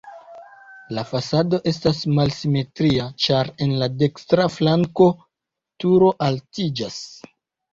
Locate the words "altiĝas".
6.31-6.99